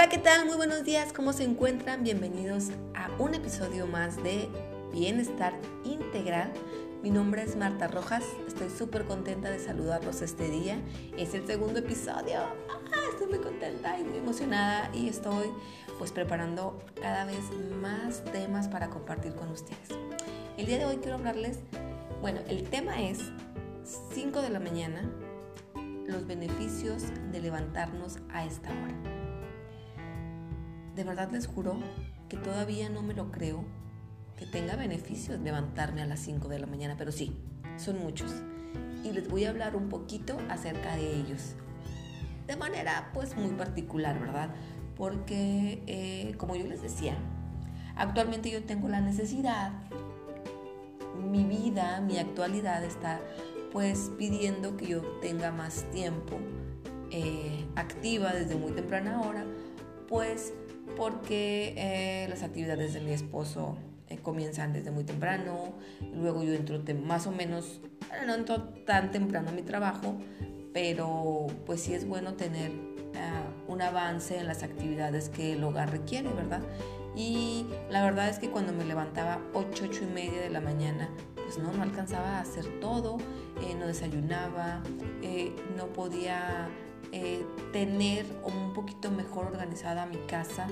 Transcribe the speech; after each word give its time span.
Hola, 0.00 0.08
¿qué 0.08 0.16
tal? 0.16 0.46
Muy 0.46 0.56
buenos 0.56 0.82
días, 0.82 1.12
¿cómo 1.12 1.34
se 1.34 1.44
encuentran? 1.44 2.02
Bienvenidos 2.02 2.70
a 2.94 3.10
un 3.18 3.34
episodio 3.34 3.86
más 3.86 4.16
de 4.22 4.48
Bienestar 4.90 5.52
Integral. 5.84 6.54
Mi 7.02 7.10
nombre 7.10 7.42
es 7.42 7.54
Marta 7.54 7.86
Rojas, 7.86 8.24
estoy 8.48 8.70
súper 8.70 9.04
contenta 9.04 9.50
de 9.50 9.58
saludarlos 9.58 10.22
este 10.22 10.48
día. 10.48 10.78
Es 11.18 11.34
el 11.34 11.46
segundo 11.46 11.80
episodio, 11.80 12.38
ah, 12.38 13.10
estoy 13.12 13.26
muy 13.26 13.40
contenta 13.40 13.98
y 13.98 14.04
muy 14.04 14.16
emocionada 14.16 14.90
y 14.94 15.06
estoy 15.06 15.48
pues 15.98 16.12
preparando 16.12 16.82
cada 16.98 17.26
vez 17.26 17.44
más 17.82 18.24
temas 18.24 18.68
para 18.68 18.88
compartir 18.88 19.34
con 19.34 19.50
ustedes. 19.50 19.90
El 20.56 20.64
día 20.64 20.78
de 20.78 20.86
hoy 20.86 20.96
quiero 20.96 21.18
hablarles, 21.18 21.58
bueno, 22.22 22.40
el 22.48 22.62
tema 22.70 23.02
es 23.02 23.18
5 24.14 24.40
de 24.40 24.48
la 24.48 24.60
mañana, 24.60 25.02
los 26.06 26.26
beneficios 26.26 27.02
de 27.30 27.40
levantarnos 27.42 28.16
a 28.30 28.46
esta 28.46 28.70
hora. 28.70 29.19
De 31.00 31.04
verdad 31.04 31.30
les 31.32 31.46
juro 31.46 31.78
que 32.28 32.36
todavía 32.36 32.90
no 32.90 33.00
me 33.00 33.14
lo 33.14 33.32
creo 33.32 33.64
que 34.36 34.44
tenga 34.44 34.76
beneficios 34.76 35.40
levantarme 35.40 36.02
a 36.02 36.04
las 36.04 36.20
5 36.20 36.48
de 36.48 36.58
la 36.58 36.66
mañana, 36.66 36.96
pero 36.98 37.10
sí, 37.10 37.34
son 37.78 38.00
muchos. 38.00 38.30
Y 39.02 39.10
les 39.12 39.26
voy 39.26 39.46
a 39.46 39.48
hablar 39.48 39.76
un 39.76 39.88
poquito 39.88 40.36
acerca 40.50 40.96
de 40.96 41.16
ellos. 41.16 41.54
De 42.46 42.54
manera 42.54 43.12
pues 43.14 43.34
muy 43.34 43.48
particular, 43.52 44.20
¿verdad? 44.20 44.50
Porque 44.94 45.82
eh, 45.86 46.34
como 46.36 46.54
yo 46.54 46.66
les 46.66 46.82
decía, 46.82 47.16
actualmente 47.96 48.50
yo 48.50 48.64
tengo 48.64 48.90
la 48.90 49.00
necesidad, 49.00 49.72
mi 51.16 51.44
vida, 51.44 52.02
mi 52.02 52.18
actualidad 52.18 52.84
está 52.84 53.22
pues 53.72 54.12
pidiendo 54.18 54.76
que 54.76 54.88
yo 54.88 55.00
tenga 55.22 55.50
más 55.50 55.90
tiempo 55.92 56.36
eh, 57.10 57.64
activa 57.74 58.34
desde 58.34 58.54
muy 58.54 58.72
temprana 58.72 59.22
hora, 59.22 59.46
pues 60.06 60.52
porque 60.96 61.74
eh, 61.76 62.28
las 62.28 62.42
actividades 62.42 62.94
de 62.94 63.00
mi 63.00 63.12
esposo 63.12 63.76
eh, 64.08 64.18
comienzan 64.18 64.72
desde 64.72 64.90
muy 64.90 65.04
temprano, 65.04 65.74
luego 66.14 66.42
yo 66.42 66.54
entro 66.54 66.80
más 67.02 67.26
o 67.26 67.32
menos, 67.32 67.80
no 68.26 68.34
entro 68.34 68.62
tan 68.86 69.10
temprano 69.10 69.50
a 69.50 69.52
mi 69.52 69.62
trabajo, 69.62 70.16
pero 70.72 71.46
pues 71.66 71.82
sí 71.82 71.94
es 71.94 72.06
bueno 72.06 72.34
tener 72.34 72.72
ah, 73.16 73.42
un 73.68 73.82
avance 73.82 74.38
en 74.38 74.46
las 74.46 74.62
actividades 74.62 75.28
que 75.28 75.52
el 75.52 75.64
hogar 75.64 75.90
requiere, 75.90 76.30
¿verdad? 76.30 76.62
Y 77.16 77.66
la 77.90 78.04
verdad 78.04 78.28
es 78.28 78.38
que 78.38 78.50
cuando 78.50 78.72
me 78.72 78.84
levantaba 78.84 79.40
8, 79.54 79.84
8 79.88 80.00
y 80.04 80.14
media 80.14 80.40
de 80.40 80.50
la 80.50 80.60
mañana, 80.60 81.08
pues 81.34 81.58
no, 81.58 81.72
no 81.72 81.82
alcanzaba 81.82 82.38
a 82.38 82.40
hacer 82.40 82.80
todo, 82.80 83.18
eh, 83.62 83.74
no 83.74 83.86
desayunaba, 83.86 84.82
no 85.76 85.86
podía 85.88 86.68
eh, 87.12 87.44
tener 87.72 88.24
un 88.44 88.72
poquito 88.72 89.10
mejor 89.10 89.46
organizada 89.46 90.06
mi 90.06 90.18
casa. 90.26 90.68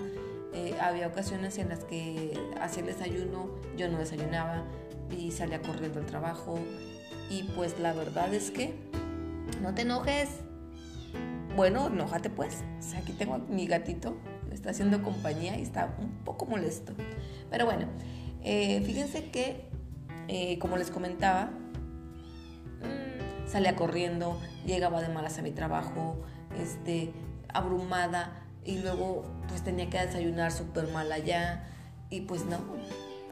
Eh, 0.55 0.75
había 0.81 1.09
ocasiones 1.09 1.59
en 1.59 1.69
las 1.69 1.85
que 1.85 2.39
hacía 2.61 2.83
el 2.83 2.87
desayuno, 2.87 3.51
yo 3.77 3.89
no 3.89 3.99
desayunaba 3.99 4.65
y 5.17 5.33
salía 5.33 5.61
corriendo 5.61 6.01
al 6.01 6.07
trabajo. 6.07 6.59
Y 7.31 7.43
pues 7.55 7.79
la 7.79 7.93
verdad 7.93 8.33
es 8.33 8.51
que 8.51 8.75
no 9.63 9.75
te 9.75 9.83
enojes. 9.83 10.29
Bueno, 11.57 11.89
enójate 11.89 12.31
pues. 12.31 12.63
aquí 12.97 13.13
tengo 13.13 13.39
mi 13.39 13.67
gatito, 13.67 14.17
está 14.53 14.71
haciendo 14.71 15.03
compañía 15.03 15.59
y 15.59 15.63
está 15.63 15.97
un 15.99 16.25
poco 16.25 16.47
molesto. 16.47 16.93
Pero 17.51 17.67
bueno, 17.67 17.87
eh, 18.43 18.81
fíjense 18.83 19.31
que, 19.31 19.69
como 20.61 20.77
les 20.77 20.91
comentaba, 20.91 21.51
salía 23.49 23.77
corriendo, 23.77 24.39
llegaba 24.67 25.01
de 25.01 25.09
malas 25.09 25.39
a 25.39 25.43
mi 25.43 25.51
trabajo, 25.51 26.17
este, 26.61 27.13
abrumada 27.49 28.43
y 28.65 28.79
luego 28.79 29.25
pues 29.49 29.63
tenía 29.63 29.89
que 29.89 29.99
desayunar 29.99 30.53
súper 30.53 30.89
mal 30.89 31.11
allá 31.11 31.67
y 32.11 32.23
pues 32.23 32.45
no, 32.45 32.59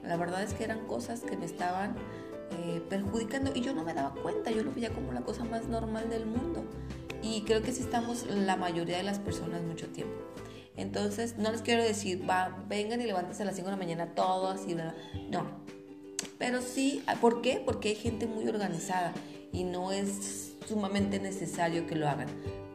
la 0.05 0.17
verdad 0.17 0.43
es 0.43 0.55
que 0.55 0.65
eran 0.65 0.87
cosas 0.87 1.21
que 1.21 1.37
me 1.37 1.45
estaban 1.45 1.97
eh, 2.51 2.83
perjudicando 2.89 3.53
y 3.55 3.61
yo 3.61 3.75
no 3.75 3.85
me 3.85 3.93
daba 3.93 4.15
cuenta, 4.23 4.51
yo 4.51 4.63
lo 4.63 4.73
veía 4.73 4.91
como 4.91 5.13
la 5.13 5.21
cosa 5.21 5.45
más 5.45 5.67
normal 5.67 6.09
del 6.09 6.27
mundo 6.27 6.65
y 7.23 7.43
creo 7.43 7.63
que 7.63 7.73
sí 7.73 7.83
estamos 7.83 8.27
la 8.27 8.57
mayoría 8.57 8.97
de 8.97 9.03
las 9.03 9.19
personas 9.19 9.63
mucho 9.63 9.89
tiempo. 9.89 10.15
Entonces, 10.77 11.39
no 11.39 11.51
les 11.51 11.63
quiero 11.63 11.83
decir, 11.83 12.29
va, 12.29 12.55
vengan 12.69 13.01
y 13.01 13.05
levántense 13.05 13.43
a 13.43 13.47
las 13.47 13.57
5 13.57 13.67
de 13.67 13.73
la 13.73 13.79
mañana, 13.79 14.15
todo 14.15 14.49
así, 14.49 14.75
¿verdad? 14.75 14.95
No. 15.31 15.47
Pero 16.39 16.61
sí, 16.61 17.03
¿por 17.21 17.41
qué? 17.41 17.63
Porque 17.65 17.89
hay 17.91 17.95
gente 17.95 18.27
muy 18.27 18.47
organizada 18.47 19.15
y 19.57 19.65
no 19.65 19.91
es 19.91 20.55
sumamente 20.69 21.19
necesario 21.19 21.87
que 21.87 21.97
lo 21.97 22.07
hagan. 22.07 22.29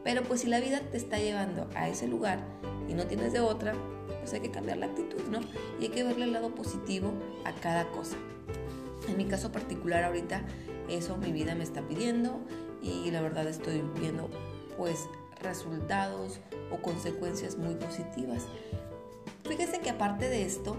Pero 0.03 0.23
pues 0.23 0.41
si 0.41 0.47
la 0.47 0.59
vida 0.59 0.79
te 0.79 0.97
está 0.97 1.19
llevando 1.19 1.69
a 1.75 1.87
ese 1.87 2.07
lugar 2.07 2.43
y 2.89 2.95
no 2.95 3.05
tienes 3.05 3.33
de 3.33 3.39
otra, 3.39 3.75
pues 4.19 4.33
hay 4.33 4.39
que 4.39 4.49
cambiar 4.49 4.77
la 4.77 4.87
actitud, 4.87 5.21
¿no? 5.29 5.41
Y 5.79 5.83
hay 5.83 5.89
que 5.89 6.03
verle 6.03 6.25
el 6.25 6.33
lado 6.33 6.55
positivo 6.55 7.13
a 7.45 7.53
cada 7.53 7.87
cosa. 7.91 8.17
En 9.07 9.15
mi 9.15 9.25
caso 9.25 9.51
particular 9.51 10.03
ahorita 10.03 10.43
eso 10.89 11.17
mi 11.17 11.31
vida 11.31 11.53
me 11.53 11.63
está 11.63 11.87
pidiendo 11.87 12.39
y 12.81 13.11
la 13.11 13.21
verdad 13.21 13.47
estoy 13.47 13.83
viendo 13.99 14.29
pues 14.75 15.07
resultados 15.39 16.39
o 16.71 16.81
consecuencias 16.81 17.57
muy 17.57 17.75
positivas. 17.75 18.47
Fíjese 19.43 19.81
que 19.81 19.91
aparte 19.91 20.29
de 20.29 20.45
esto, 20.45 20.77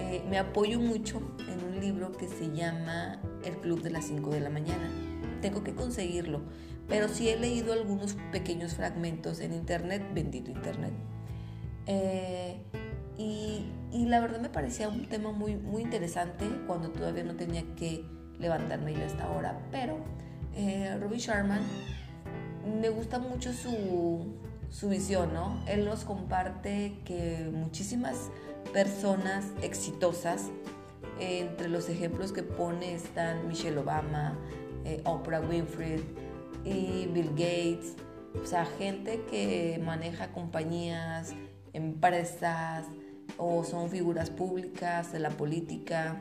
eh, 0.00 0.24
me 0.28 0.38
apoyo 0.38 0.80
mucho 0.80 1.20
en 1.48 1.72
un 1.72 1.80
libro 1.80 2.10
que 2.10 2.26
se 2.26 2.50
llama 2.50 3.20
El 3.44 3.56
Club 3.58 3.82
de 3.82 3.90
las 3.90 4.06
5 4.06 4.30
de 4.30 4.40
la 4.40 4.50
mañana 4.50 5.05
tengo 5.40 5.62
que 5.62 5.74
conseguirlo. 5.74 6.42
Pero 6.88 7.08
sí 7.08 7.28
he 7.28 7.38
leído 7.38 7.72
algunos 7.72 8.16
pequeños 8.30 8.74
fragmentos 8.74 9.40
en 9.40 9.52
internet, 9.52 10.02
bendito 10.14 10.50
internet. 10.50 10.92
Eh, 11.86 12.60
y, 13.18 13.64
la 14.06 14.20
verdad 14.20 14.40
me 14.40 14.50
parecía 14.50 14.88
un 14.88 15.08
tema 15.08 15.32
muy, 15.32 15.56
muy 15.56 15.82
interesante 15.82 16.46
cuando 16.66 16.90
todavía 16.90 17.24
no 17.24 17.34
tenía 17.34 17.64
que 17.74 18.04
levantarme 18.38 18.92
yo 18.92 19.00
a 19.00 19.06
esta 19.06 19.30
hora. 19.30 19.58
Pero 19.72 19.98
eh, 20.54 20.96
Robbie 21.00 21.18
Sharman 21.18 21.62
me 22.80 22.88
gusta 22.88 23.18
mucho 23.18 23.52
su, 23.52 24.34
su 24.70 24.88
visión, 24.88 25.32
¿no? 25.32 25.60
Él 25.66 25.84
nos 25.84 26.04
comparte 26.04 26.98
que 27.04 27.50
muchísimas 27.52 28.30
personas 28.72 29.44
exitosas, 29.62 30.50
entre 31.18 31.68
los 31.68 31.88
ejemplos 31.88 32.32
que 32.32 32.42
pone 32.42 32.94
están 32.94 33.48
Michelle 33.48 33.78
Obama, 33.78 34.36
eh, 34.86 35.00
Oprah 35.04 35.40
Winfrey 35.40 36.00
y 36.64 37.08
Bill 37.12 37.30
Gates, 37.30 37.94
o 38.40 38.46
sea, 38.46 38.64
gente 38.64 39.24
que 39.28 39.80
maneja 39.84 40.32
compañías, 40.32 41.34
empresas 41.72 42.86
o 43.36 43.64
son 43.64 43.90
figuras 43.90 44.30
públicas 44.30 45.12
de 45.12 45.18
la 45.18 45.30
política, 45.30 46.20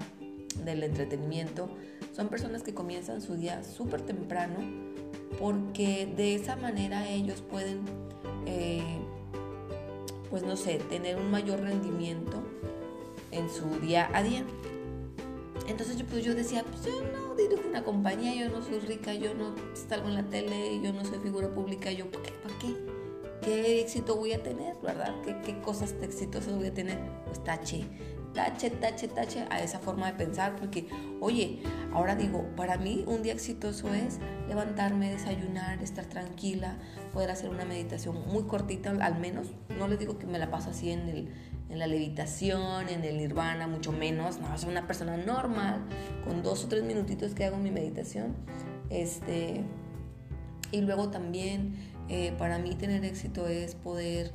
del 0.64 0.82
entretenimiento, 0.82 1.70
son 2.12 2.28
personas 2.30 2.64
que 2.64 2.74
comienzan 2.74 3.22
su 3.22 3.36
día 3.36 3.64
súper 3.64 4.02
temprano 4.02 4.58
porque 5.40 6.12
de 6.18 6.34
esa 6.34 6.56
manera 6.56 7.08
ellos 7.08 7.42
pueden, 7.42 7.82
eh, 8.48 8.82
pues 10.32 10.42
no 10.42 10.56
sé, 10.56 10.80
tener 10.90 11.18
un 11.18 11.30
mayor 11.30 11.60
rendimiento 11.60 12.42
en 13.30 13.48
su 13.50 13.80
día 13.80 14.10
a 14.14 14.24
día. 14.24 14.44
Entonces 15.68 15.98
yo, 15.98 16.06
pues 16.06 16.24
yo 16.24 16.34
decía, 16.34 16.64
pues 16.64 16.86
yo 16.86 17.02
no 17.14 17.25
dirijo 17.36 17.68
una 17.68 17.84
compañía, 17.84 18.34
yo 18.36 18.50
no 18.50 18.62
soy 18.62 18.80
rica, 18.80 19.14
yo 19.14 19.34
no 19.34 19.56
salgo 19.74 20.08
en 20.08 20.16
la 20.16 20.24
tele, 20.24 20.80
yo 20.82 20.94
no 20.94 21.04
soy 21.06 21.20
figura 21.20 21.54
pública, 21.54 21.92
yo, 21.92 22.10
¿para 22.10 22.24
qué? 22.24 22.32
¿Para 22.32 22.60
qué? 22.60 22.76
¿Qué 23.42 23.82
éxito 23.82 24.16
voy 24.16 24.34
a 24.34 24.42
tener, 24.42 24.76
verdad? 24.82 25.14
¿Qué, 25.24 25.40
qué 25.46 25.60
cosas 25.62 25.94
exitosas 26.02 26.56
voy 26.56 26.68
a 26.68 26.74
tener? 26.74 27.00
Pues 27.26 27.44
tache, 27.44 27.86
tache, 28.34 28.70
tache, 28.70 29.08
tache 29.08 29.46
a 29.50 29.62
esa 29.62 29.80
forma 29.80 30.08
de 30.08 30.14
pensar, 30.14 30.56
porque, 30.56 30.88
oye, 31.22 31.62
ahora 31.94 32.16
digo, 32.16 32.46
para 32.56 32.78
mí 32.78 33.04
un 33.08 33.24
día 33.24 33.34
exitoso 33.34 33.94
es 33.94 34.20
levantarme, 34.48 35.12
desayunar, 35.12 35.82
estar 35.84 36.06
tranquila, 36.06 36.78
poder 37.14 37.32
hacer 37.32 37.50
una 37.50 37.66
meditación 37.66 38.28
muy 38.28 38.44
cortita, 38.44 38.90
al 38.90 39.20
menos, 39.20 39.48
no 39.78 39.88
les 39.88 40.00
digo 40.00 40.18
que 40.18 40.28
me 40.28 40.40
la 40.40 40.50
paso 40.50 40.72
así 40.72 40.92
en 40.92 41.10
el 41.10 41.34
en 41.70 41.80
la 41.80 41.88
levitación, 41.88 42.90
en 42.90 43.04
el 43.04 43.18
nirvana, 43.18 43.68
mucho 43.68 43.92
menos. 43.92 44.40
No, 44.40 44.58
soy 44.58 44.70
una 44.70 44.88
persona 44.88 45.18
normal, 45.18 45.82
con 46.24 46.44
dos 46.44 46.66
o 46.66 46.68
tres 46.68 46.84
minutitos 46.84 47.34
que 47.34 47.46
hago 47.46 47.58
mi 47.58 47.72
meditación. 47.72 48.36
Este, 48.90 49.64
y 50.72 50.82
luego 50.82 51.10
también 51.10 51.76
eh, 52.10 52.34
para 52.38 52.60
mí 52.60 52.76
tener 52.76 53.04
éxito 53.04 53.48
es 53.48 53.76
poder 53.76 54.32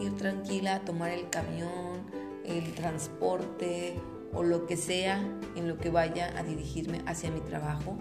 ir 0.00 0.14
tranquila, 0.16 0.80
tomar 0.80 1.10
el 1.10 1.28
camión, 1.30 2.06
el 2.44 2.74
transporte 2.74 3.94
o 4.34 4.42
lo 4.42 4.66
que 4.66 4.76
sea 4.76 5.22
en 5.56 5.68
lo 5.68 5.78
que 5.78 5.90
vaya 5.90 6.36
a 6.38 6.42
dirigirme 6.42 7.02
hacia 7.06 7.30
mi 7.30 7.40
trabajo 7.40 7.98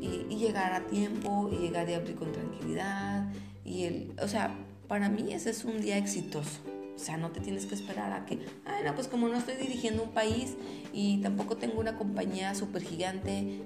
y, 0.00 0.26
y 0.32 0.36
llegar 0.38 0.72
a 0.72 0.86
tiempo 0.86 1.50
y 1.52 1.56
llegar 1.56 1.88
y 1.88 1.94
abrir 1.94 2.16
con 2.16 2.32
tranquilidad. 2.32 3.30
Y 3.64 3.84
el, 3.84 4.12
o 4.22 4.28
sea, 4.28 4.54
para 4.88 5.08
mí 5.08 5.32
ese 5.32 5.50
es 5.50 5.64
un 5.64 5.80
día 5.80 5.98
exitoso. 5.98 6.60
O 6.96 6.98
sea, 6.98 7.18
no 7.18 7.30
te 7.30 7.40
tienes 7.40 7.66
que 7.66 7.74
esperar 7.74 8.12
a 8.12 8.24
que, 8.24 8.38
ay, 8.64 8.82
no, 8.84 8.94
pues 8.94 9.06
como 9.06 9.28
no 9.28 9.36
estoy 9.36 9.56
dirigiendo 9.56 10.02
un 10.02 10.12
país 10.12 10.56
y 10.94 11.18
tampoco 11.18 11.56
tengo 11.56 11.78
una 11.78 11.96
compañía 11.98 12.54
súper 12.54 12.82
gigante. 12.82 13.60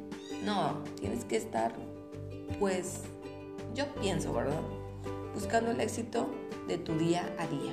No, 0.44 0.82
tienes 0.98 1.24
que 1.24 1.36
estar, 1.36 1.72
pues, 2.58 3.02
yo 3.74 3.86
pienso, 3.94 4.32
¿verdad? 4.32 4.60
Buscando 5.32 5.70
el 5.70 5.80
éxito 5.80 6.28
de 6.66 6.78
tu 6.78 6.98
día 6.98 7.32
a 7.38 7.46
día. 7.46 7.72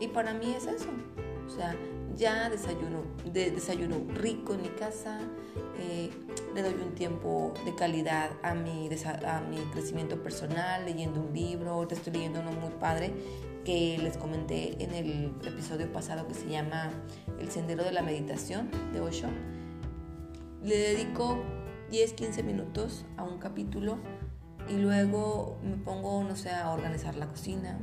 Y 0.00 0.08
para 0.08 0.34
mí 0.34 0.52
es 0.52 0.66
eso. 0.66 0.88
O 1.46 1.50
sea, 1.50 1.76
ya 2.16 2.50
desayuno, 2.50 3.02
de, 3.32 3.52
desayuno 3.52 4.04
rico 4.14 4.54
en 4.54 4.62
mi 4.62 4.68
casa, 4.70 5.20
eh, 5.78 6.10
le 6.54 6.62
doy 6.62 6.74
un 6.74 6.94
tiempo 6.94 7.52
de 7.64 7.74
calidad 7.74 8.30
a 8.42 8.54
mi, 8.54 8.88
a 9.26 9.40
mi 9.40 9.58
crecimiento 9.72 10.22
personal, 10.22 10.84
leyendo 10.84 11.20
un 11.20 11.32
libro, 11.32 11.72
ahorita 11.72 11.94
estoy 11.94 12.14
leyendo 12.14 12.40
uno 12.40 12.52
muy 12.52 12.70
padre 12.70 13.12
que 13.64 13.98
les 13.98 14.16
comenté 14.16 14.82
en 14.82 14.94
el 14.94 15.34
episodio 15.44 15.92
pasado 15.92 16.28
que 16.28 16.34
se 16.34 16.48
llama 16.48 16.90
El 17.40 17.50
Sendero 17.50 17.82
de 17.82 17.90
la 17.90 18.00
Meditación 18.00 18.70
de 18.92 19.00
Osho. 19.00 19.26
Le 20.62 20.76
dedico 20.76 21.42
10-15 21.90 22.44
minutos 22.44 23.04
a 23.16 23.24
un 23.24 23.38
capítulo 23.38 23.98
y 24.68 24.76
luego 24.76 25.58
me 25.62 25.76
pongo, 25.76 26.22
no 26.22 26.36
sé, 26.36 26.50
a 26.50 26.70
organizar 26.70 27.16
la 27.16 27.26
cocina, 27.26 27.78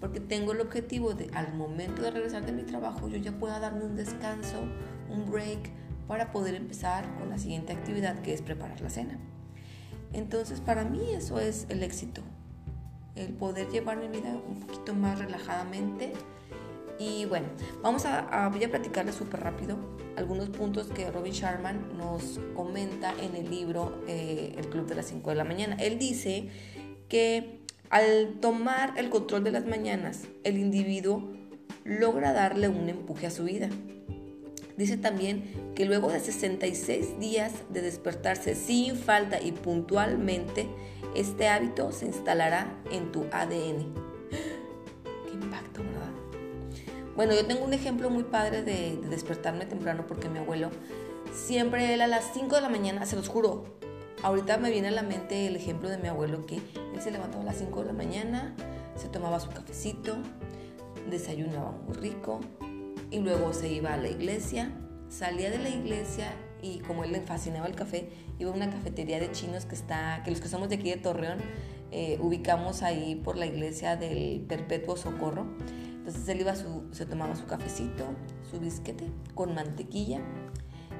porque 0.00 0.20
tengo 0.20 0.52
el 0.52 0.60
objetivo 0.60 1.14
de 1.14 1.28
al 1.34 1.54
momento 1.54 2.02
de 2.02 2.10
regresar 2.10 2.46
de 2.46 2.52
mi 2.52 2.62
trabajo 2.62 3.08
yo 3.08 3.18
ya 3.18 3.32
pueda 3.32 3.58
darme 3.60 3.84
un 3.84 3.96
descanso, 3.96 4.58
un 5.08 5.30
break 5.30 5.70
para 6.10 6.32
poder 6.32 6.56
empezar 6.56 7.04
con 7.20 7.30
la 7.30 7.38
siguiente 7.38 7.72
actividad 7.72 8.20
que 8.22 8.34
es 8.34 8.42
preparar 8.42 8.80
la 8.80 8.90
cena. 8.90 9.16
Entonces 10.12 10.60
para 10.60 10.82
mí 10.82 11.12
eso 11.14 11.38
es 11.38 11.66
el 11.68 11.84
éxito, 11.84 12.20
el 13.14 13.32
poder 13.32 13.68
llevar 13.68 13.96
mi 13.96 14.08
vida 14.08 14.36
un 14.44 14.58
poquito 14.58 14.92
más 14.92 15.20
relajadamente. 15.20 16.12
Y 16.98 17.26
bueno, 17.26 17.46
vamos 17.80 18.06
a, 18.06 18.48
voy 18.48 18.64
a 18.64 18.68
platicarles 18.68 19.14
súper 19.14 19.38
rápido 19.38 19.76
algunos 20.16 20.48
puntos 20.48 20.88
que 20.88 21.08
Robin 21.12 21.32
Sharman 21.32 21.96
nos 21.96 22.40
comenta 22.56 23.14
en 23.22 23.36
el 23.36 23.48
libro 23.48 24.02
eh, 24.08 24.56
El 24.58 24.68
Club 24.68 24.88
de 24.88 24.96
las 24.96 25.06
5 25.06 25.30
de 25.30 25.36
la 25.36 25.44
mañana. 25.44 25.76
Él 25.76 26.00
dice 26.00 26.48
que 27.08 27.60
al 27.88 28.40
tomar 28.40 28.94
el 28.98 29.10
control 29.10 29.44
de 29.44 29.52
las 29.52 29.64
mañanas, 29.64 30.24
el 30.42 30.58
individuo 30.58 31.30
logra 31.84 32.32
darle 32.32 32.68
un 32.68 32.88
empuje 32.88 33.28
a 33.28 33.30
su 33.30 33.44
vida. 33.44 33.68
Dice 34.76 34.96
también 34.96 35.72
que 35.74 35.84
luego 35.84 36.10
de 36.10 36.20
66 36.20 37.18
días 37.18 37.52
de 37.70 37.82
despertarse 37.82 38.54
sin 38.54 38.96
falta 38.96 39.40
y 39.40 39.52
puntualmente, 39.52 40.68
este 41.14 41.48
hábito 41.48 41.92
se 41.92 42.06
instalará 42.06 42.80
en 42.90 43.12
tu 43.12 43.26
ADN. 43.32 43.92
Qué 45.26 45.32
impacto, 45.32 45.82
¿verdad? 45.82 46.10
Bueno, 47.16 47.34
yo 47.34 47.44
tengo 47.46 47.64
un 47.64 47.74
ejemplo 47.74 48.10
muy 48.10 48.24
padre 48.24 48.62
de, 48.62 48.96
de 48.96 49.08
despertarme 49.08 49.66
temprano 49.66 50.06
porque 50.06 50.28
mi 50.28 50.38
abuelo 50.38 50.70
siempre 51.34 52.00
a 52.02 52.06
las 52.06 52.32
5 52.32 52.56
de 52.56 52.60
la 52.60 52.68
mañana, 52.68 53.06
se 53.06 53.16
los 53.16 53.28
juro, 53.28 53.64
ahorita 54.22 54.58
me 54.58 54.70
viene 54.70 54.88
a 54.88 54.92
la 54.92 55.02
mente 55.02 55.46
el 55.46 55.56
ejemplo 55.56 55.88
de 55.88 55.98
mi 55.98 56.08
abuelo 56.08 56.46
que 56.46 56.56
él 56.56 57.00
se 57.00 57.10
levantaba 57.10 57.42
a 57.42 57.46
las 57.46 57.56
5 57.58 57.80
de 57.80 57.86
la 57.86 57.92
mañana, 57.92 58.54
se 58.96 59.08
tomaba 59.08 59.40
su 59.40 59.50
cafecito, 59.50 60.16
desayunaba 61.08 61.72
muy 61.72 61.94
rico 61.94 62.40
y 63.10 63.18
luego 63.18 63.52
se 63.52 63.72
iba 63.72 63.94
a 63.94 63.96
la 63.96 64.08
iglesia, 64.08 64.72
salía 65.08 65.50
de 65.50 65.58
la 65.58 65.68
iglesia 65.68 66.32
y 66.62 66.78
como 66.80 67.04
él 67.04 67.12
le 67.12 67.20
fascinaba 67.20 67.66
el 67.66 67.74
café, 67.74 68.10
iba 68.38 68.50
a 68.50 68.54
una 68.54 68.70
cafetería 68.70 69.18
de 69.18 69.32
chinos 69.32 69.64
que 69.64 69.74
está, 69.74 70.22
que 70.24 70.30
los 70.30 70.40
que 70.40 70.48
somos 70.48 70.68
de 70.68 70.76
aquí 70.76 70.90
de 70.90 70.96
Torreón, 70.96 71.38
eh, 71.90 72.18
ubicamos 72.20 72.82
ahí 72.82 73.16
por 73.16 73.36
la 73.36 73.46
iglesia 73.46 73.96
del 73.96 74.44
Perpetuo 74.48 74.96
Socorro. 74.96 75.46
Entonces 75.96 76.28
él 76.28 76.40
iba 76.40 76.54
su, 76.54 76.88
se 76.92 77.06
tomaba 77.06 77.34
su 77.36 77.46
cafecito, 77.46 78.06
su 78.50 78.58
bisquete 78.60 79.06
con 79.34 79.54
mantequilla 79.54 80.20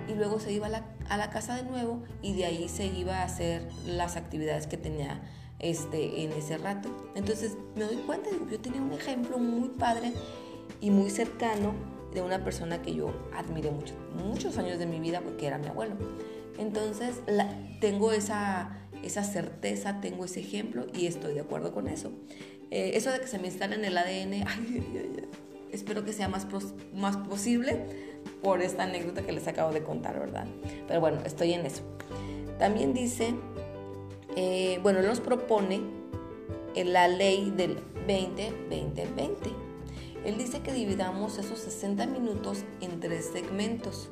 y 0.08 0.14
luego 0.14 0.40
se 0.40 0.52
iba 0.52 0.66
a 0.66 0.70
la, 0.70 0.84
a 1.08 1.16
la, 1.16 1.30
casa 1.30 1.56
de 1.56 1.62
nuevo 1.62 2.02
y 2.22 2.34
de 2.34 2.44
ahí 2.44 2.68
se 2.68 2.86
iba 2.86 3.18
a 3.18 3.24
hacer 3.24 3.68
las 3.86 4.16
actividades 4.16 4.66
que 4.66 4.76
tenía 4.76 5.22
este, 5.58 6.24
en 6.24 6.32
ese 6.32 6.58
rato. 6.58 6.88
Entonces 7.14 7.56
me 7.76 7.84
doy 7.84 7.96
cuenta, 7.98 8.30
digo, 8.30 8.46
yo 8.50 8.60
tenía 8.60 8.82
un 8.82 8.92
ejemplo 8.92 9.38
muy 9.38 9.68
padre 9.70 10.12
y 10.80 10.90
muy 10.90 11.10
cercano 11.10 11.99
de 12.12 12.22
una 12.22 12.42
persona 12.44 12.82
que 12.82 12.94
yo 12.94 13.12
admiré 13.34 13.70
mucho, 13.70 13.94
muchos 14.24 14.58
años 14.58 14.78
de 14.78 14.86
mi 14.86 15.00
vida 15.00 15.20
porque 15.20 15.46
era 15.46 15.58
mi 15.58 15.66
abuelo. 15.66 15.94
Entonces 16.58 17.20
tengo 17.80 18.12
esa, 18.12 18.78
esa 19.02 19.24
certeza, 19.24 20.00
tengo 20.00 20.24
ese 20.24 20.40
ejemplo 20.40 20.86
y 20.92 21.06
estoy 21.06 21.34
de 21.34 21.40
acuerdo 21.40 21.72
con 21.72 21.88
eso. 21.88 22.12
Eh, 22.70 22.92
eso 22.94 23.10
de 23.10 23.20
que 23.20 23.26
se 23.26 23.38
me 23.38 23.46
instale 23.46 23.76
en 23.76 23.84
el 23.84 23.96
ADN, 23.96 24.44
espero 25.72 26.04
que 26.04 26.12
sea 26.12 26.28
más, 26.28 26.46
más 26.94 27.16
posible 27.16 27.84
por 28.42 28.62
esta 28.62 28.84
anécdota 28.84 29.22
que 29.22 29.32
les 29.32 29.46
acabo 29.48 29.72
de 29.72 29.82
contar, 29.82 30.18
¿verdad? 30.18 30.46
Pero 30.86 31.00
bueno, 31.00 31.20
estoy 31.24 31.52
en 31.52 31.66
eso. 31.66 31.82
También 32.58 32.92
dice, 32.92 33.34
eh, 34.36 34.78
bueno, 34.82 35.02
nos 35.02 35.20
propone 35.20 35.80
en 36.74 36.92
la 36.92 37.08
ley 37.08 37.52
del 37.56 37.78
20-20-20. 38.06 39.69
Él 40.24 40.36
dice 40.36 40.60
que 40.60 40.72
dividamos 40.72 41.38
esos 41.38 41.58
60 41.60 42.06
minutos 42.06 42.64
en 42.80 43.00
tres 43.00 43.30
segmentos 43.32 44.10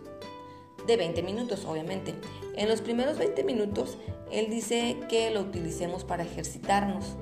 de 0.87 0.97
20 0.97 1.23
minutos, 1.23 1.65
obviamente. 1.67 2.15
En 2.57 2.69
los 2.69 2.81
primeros 2.81 3.19
20 3.19 3.45
minutos, 3.45 3.99
él 4.33 4.51
dice 4.51 4.97
que 5.09 5.31
lo 5.31 5.43
utilicemos 5.43 6.05
para 6.05 6.25
ejercitarnos, 6.25 7.17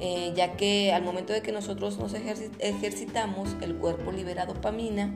eh, 0.00 0.32
ya 0.34 0.56
que 0.56 0.92
al 0.92 1.02
momento 1.02 1.32
de 1.32 1.42
que 1.42 1.52
nosotros 1.52 1.98
nos 1.98 2.14
ejercitamos, 2.14 3.56
el 3.60 3.76
cuerpo 3.76 4.12
libera 4.12 4.46
dopamina 4.46 5.12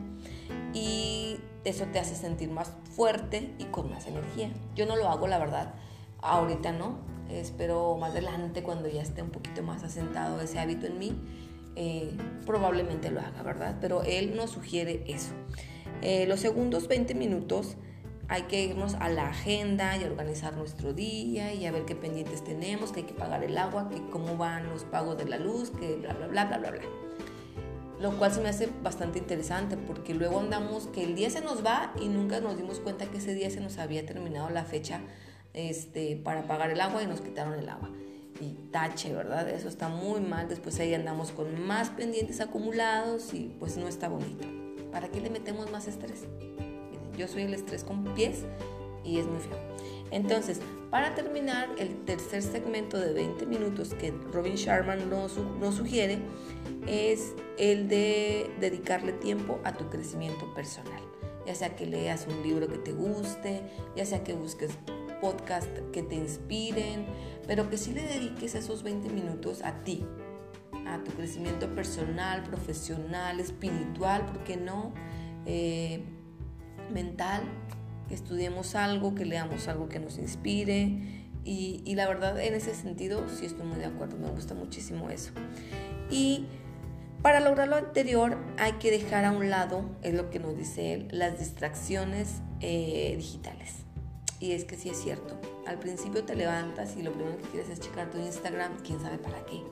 y 0.74 1.38
eso 1.64 1.86
te 1.92 1.98
hace 1.98 2.14
sentir 2.14 2.50
más 2.50 2.72
fuerte 2.90 3.54
y 3.58 3.64
con 3.64 3.90
más 3.90 4.06
energía. 4.06 4.50
Yo 4.74 4.86
no 4.86 4.96
lo 4.96 5.08
hago, 5.08 5.28
la 5.28 5.38
verdad, 5.38 5.74
ahorita 6.20 6.72
no, 6.72 6.98
espero 7.30 7.96
más 7.96 8.10
adelante 8.10 8.62
cuando 8.62 8.88
ya 8.88 9.02
esté 9.02 9.22
un 9.22 9.30
poquito 9.30 9.62
más 9.62 9.84
asentado 9.84 10.40
ese 10.40 10.58
hábito 10.58 10.86
en 10.86 10.98
mí, 10.98 11.16
eh, 11.80 12.10
probablemente 12.44 13.08
lo 13.12 13.20
haga, 13.20 13.40
¿verdad? 13.44 13.76
Pero 13.80 14.02
él 14.02 14.34
nos 14.34 14.50
sugiere 14.50 15.04
eso. 15.06 15.30
Eh, 16.02 16.26
los 16.26 16.40
segundos 16.40 16.88
20 16.88 17.14
minutos 17.14 17.76
hay 18.26 18.42
que 18.42 18.64
irnos 18.64 18.94
a 18.94 19.08
la 19.08 19.28
agenda 19.28 19.96
y 19.96 20.02
organizar 20.02 20.56
nuestro 20.56 20.92
día 20.92 21.54
y 21.54 21.66
a 21.66 21.70
ver 21.70 21.84
qué 21.84 21.94
pendientes 21.94 22.42
tenemos, 22.42 22.90
que 22.90 23.00
hay 23.00 23.06
que 23.06 23.14
pagar 23.14 23.44
el 23.44 23.56
agua, 23.56 23.88
que 23.88 24.02
cómo 24.10 24.36
van 24.36 24.68
los 24.68 24.82
pagos 24.82 25.16
de 25.18 25.26
la 25.26 25.38
luz, 25.38 25.70
que 25.70 25.94
bla, 25.96 26.14
bla, 26.14 26.26
bla, 26.26 26.44
bla, 26.46 26.58
bla, 26.58 26.70
bla. 26.72 26.82
Lo 28.00 28.18
cual 28.18 28.32
se 28.32 28.40
me 28.40 28.48
hace 28.48 28.68
bastante 28.82 29.20
interesante 29.20 29.76
porque 29.76 30.14
luego 30.14 30.40
andamos 30.40 30.88
que 30.88 31.04
el 31.04 31.14
día 31.14 31.30
se 31.30 31.40
nos 31.40 31.64
va 31.64 31.92
y 32.00 32.08
nunca 32.08 32.40
nos 32.40 32.56
dimos 32.56 32.80
cuenta 32.80 33.06
que 33.06 33.18
ese 33.18 33.34
día 33.34 33.50
se 33.50 33.60
nos 33.60 33.78
había 33.78 34.04
terminado 34.04 34.50
la 34.50 34.64
fecha 34.64 35.00
este, 35.54 36.16
para 36.16 36.48
pagar 36.48 36.70
el 36.70 36.80
agua 36.80 37.04
y 37.04 37.06
nos 37.06 37.20
quitaron 37.20 37.54
el 37.54 37.68
agua. 37.68 37.90
Y 38.40 38.54
tache, 38.70 39.12
¿verdad? 39.12 39.48
Eso 39.48 39.68
está 39.68 39.88
muy 39.88 40.20
mal. 40.20 40.48
Después 40.48 40.78
ahí 40.80 40.94
andamos 40.94 41.32
con 41.32 41.66
más 41.66 41.90
pendientes 41.90 42.40
acumulados 42.40 43.34
y 43.34 43.54
pues 43.58 43.76
no 43.76 43.88
está 43.88 44.08
bonito. 44.08 44.46
¿Para 44.92 45.08
qué 45.08 45.20
le 45.20 45.30
metemos 45.30 45.70
más 45.70 45.88
estrés? 45.88 46.24
Yo 47.16 47.26
soy 47.26 47.42
el 47.42 47.54
estrés 47.54 47.82
con 47.82 48.04
pies 48.14 48.44
y 49.04 49.18
es 49.18 49.26
muy 49.26 49.40
feo. 49.40 49.58
Entonces, 50.10 50.60
para 50.90 51.14
terminar, 51.14 51.68
el 51.78 52.04
tercer 52.04 52.42
segmento 52.42 52.98
de 52.98 53.12
20 53.12 53.46
minutos 53.46 53.94
que 53.94 54.10
Robin 54.32 54.54
Sharman 54.54 55.10
nos, 55.10 55.32
sugiere 55.74 56.18
es 56.86 57.34
el 57.58 57.88
de 57.88 58.50
dedicarle 58.60 59.12
tiempo 59.12 59.58
a 59.64 59.74
tu 59.74 59.90
crecimiento 59.90 60.52
personal. 60.54 61.02
Ya 61.46 61.54
sea 61.54 61.76
que 61.76 61.86
leas 61.86 62.26
un 62.26 62.42
libro 62.42 62.68
que 62.68 62.78
te 62.78 62.92
guste, 62.92 63.62
ya 63.96 64.06
sea 64.06 64.22
que 64.24 64.32
busques 64.34 64.70
podcast 65.20 65.68
que 65.92 66.02
te 66.02 66.14
inspiren, 66.14 67.06
pero 67.46 67.70
que 67.70 67.76
sí 67.76 67.92
le 67.92 68.02
dediques 68.02 68.54
esos 68.54 68.82
20 68.82 69.08
minutos 69.10 69.62
a 69.62 69.82
ti, 69.84 70.04
a 70.86 71.02
tu 71.04 71.10
crecimiento 71.12 71.74
personal, 71.74 72.42
profesional, 72.44 73.40
espiritual, 73.40 74.26
porque 74.26 74.56
no? 74.56 74.92
Eh, 75.46 76.02
mental, 76.92 77.42
que 78.08 78.14
estudiemos 78.14 78.74
algo, 78.74 79.14
que 79.14 79.24
leamos 79.24 79.68
algo 79.68 79.88
que 79.88 79.98
nos 79.98 80.18
inspire. 80.18 81.26
Y, 81.44 81.82
y, 81.84 81.94
la 81.94 82.06
verdad, 82.06 82.38
en 82.40 82.54
ese 82.54 82.74
sentido, 82.74 83.26
sí 83.28 83.46
estoy 83.46 83.66
muy 83.66 83.78
de 83.78 83.86
acuerdo, 83.86 84.18
me 84.18 84.28
gusta 84.30 84.54
muchísimo 84.54 85.08
eso. 85.08 85.30
Y 86.10 86.46
para 87.22 87.40
lograr 87.40 87.68
lo 87.68 87.76
anterior, 87.76 88.38
hay 88.58 88.72
que 88.72 88.90
dejar 88.90 89.24
a 89.24 89.32
un 89.32 89.50
lado, 89.50 89.84
es 90.02 90.14
lo 90.14 90.30
que 90.30 90.38
nos 90.38 90.56
dice 90.56 90.94
él, 90.94 91.08
las 91.10 91.38
distracciones 91.38 92.42
eh, 92.60 93.14
digitales. 93.16 93.87
Y 94.40 94.52
es 94.52 94.64
que 94.64 94.76
sí 94.76 94.88
es 94.88 94.98
cierto. 94.98 95.36
Al 95.66 95.78
principio 95.78 96.24
te 96.24 96.36
levantas 96.36 96.96
y 96.96 97.02
lo 97.02 97.12
primero 97.12 97.36
que 97.38 97.48
quieres 97.48 97.68
es 97.70 97.80
checar 97.80 98.10
tu 98.10 98.18
Instagram, 98.18 98.78
quién 98.84 99.00
sabe 99.00 99.18
para 99.18 99.44
qué. 99.46 99.62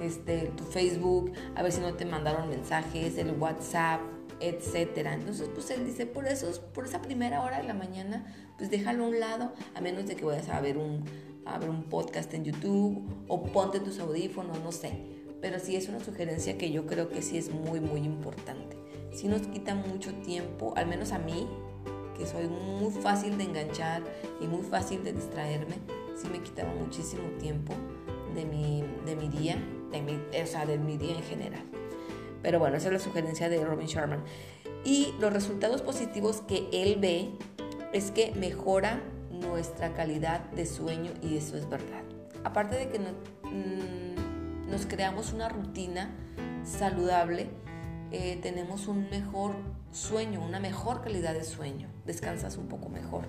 Este, 0.00 0.46
tu 0.56 0.64
Facebook, 0.64 1.32
a 1.54 1.62
ver 1.62 1.72
si 1.72 1.80
no 1.80 1.94
te 1.94 2.06
mandaron 2.06 2.48
mensajes, 2.48 3.18
el 3.18 3.32
WhatsApp, 3.32 4.00
etcétera. 4.40 5.14
Entonces, 5.14 5.48
pues 5.54 5.70
él 5.70 5.84
dice, 5.84 6.06
por 6.06 6.26
eso, 6.26 6.50
por 6.72 6.86
esa 6.86 7.00
primera 7.00 7.42
hora 7.42 7.58
de 7.58 7.68
la 7.68 7.74
mañana, 7.74 8.34
pues 8.58 8.70
déjalo 8.70 9.04
a 9.04 9.08
un 9.08 9.20
lado, 9.20 9.52
a 9.74 9.80
menos 9.80 10.06
de 10.06 10.16
que 10.16 10.24
vayas 10.24 10.48
a 10.48 10.60
ver 10.60 10.78
un, 10.78 11.04
a 11.44 11.58
ver 11.58 11.70
un 11.70 11.84
podcast 11.84 12.32
en 12.34 12.44
YouTube 12.44 13.02
o 13.28 13.44
ponte 13.44 13.78
tus 13.80 13.98
audífonos, 13.98 14.60
no 14.60 14.72
sé. 14.72 14.92
Pero 15.40 15.58
sí 15.58 15.76
es 15.76 15.88
una 15.88 16.00
sugerencia 16.00 16.56
que 16.56 16.70
yo 16.70 16.86
creo 16.86 17.08
que 17.08 17.20
sí 17.20 17.36
es 17.36 17.52
muy, 17.52 17.80
muy 17.80 18.00
importante. 18.00 18.76
Sí 19.12 19.28
nos 19.28 19.42
quita 19.42 19.74
mucho 19.74 20.14
tiempo, 20.14 20.72
al 20.76 20.86
menos 20.86 21.12
a 21.12 21.18
mí, 21.18 21.46
soy 22.26 22.48
muy 22.48 22.90
fácil 22.90 23.38
de 23.38 23.44
enganchar 23.44 24.02
y 24.40 24.46
muy 24.46 24.62
fácil 24.62 25.02
de 25.04 25.12
distraerme, 25.12 25.76
sí 26.16 26.28
me 26.30 26.40
quitaba 26.40 26.72
muchísimo 26.74 27.22
tiempo 27.38 27.74
de 28.34 28.44
mi, 28.44 28.84
de 29.04 29.16
mi 29.16 29.28
día, 29.28 29.56
de 29.90 30.02
mi, 30.02 30.14
o 30.14 30.46
sea, 30.46 30.66
de 30.66 30.78
mi 30.78 30.96
día 30.96 31.16
en 31.16 31.22
general. 31.22 31.64
Pero 32.42 32.58
bueno, 32.58 32.76
esa 32.76 32.88
es 32.88 32.92
la 32.94 32.98
sugerencia 32.98 33.48
de 33.48 33.64
Robin 33.64 33.86
Sharman. 33.86 34.24
Y 34.84 35.14
los 35.20 35.32
resultados 35.32 35.80
positivos 35.80 36.42
que 36.42 36.68
él 36.72 36.96
ve 37.00 37.30
es 37.92 38.10
que 38.10 38.32
mejora 38.34 39.00
nuestra 39.30 39.94
calidad 39.94 40.40
de 40.50 40.66
sueño 40.66 41.12
y 41.22 41.36
eso 41.36 41.56
es 41.56 41.68
verdad. 41.68 42.02
Aparte 42.44 42.76
de 42.76 42.88
que 42.88 42.98
mm, 42.98 44.70
nos 44.70 44.86
creamos 44.86 45.32
una 45.32 45.48
rutina 45.48 46.10
saludable, 46.64 47.48
eh, 48.10 48.38
tenemos 48.42 48.88
un 48.88 49.08
mejor 49.10 49.54
sueño, 49.92 50.44
una 50.44 50.58
mejor 50.58 51.02
calidad 51.02 51.34
de 51.34 51.44
sueño, 51.44 51.88
descansas 52.04 52.56
un 52.56 52.68
poco 52.68 52.88
mejor. 52.88 53.26